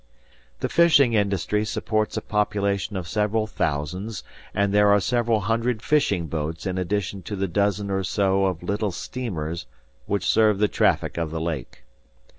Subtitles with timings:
[0.61, 6.25] "The fishing industry supports a population of several thousands, and there are several hundred fishing
[6.25, 9.67] boats in addition to the dozen or so of little steamers
[10.07, 11.83] which serve the traffic of the lake.